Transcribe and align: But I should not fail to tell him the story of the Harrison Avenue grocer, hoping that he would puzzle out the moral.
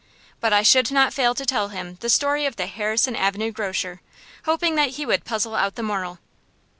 But 0.39 0.51
I 0.51 0.63
should 0.63 0.89
not 0.89 1.13
fail 1.13 1.35
to 1.35 1.45
tell 1.45 1.67
him 1.67 1.97
the 1.99 2.09
story 2.09 2.47
of 2.47 2.55
the 2.55 2.65
Harrison 2.65 3.15
Avenue 3.15 3.51
grocer, 3.51 4.01
hoping 4.45 4.73
that 4.75 4.95
he 4.97 5.05
would 5.05 5.25
puzzle 5.25 5.53
out 5.53 5.75
the 5.75 5.83
moral. 5.83 6.17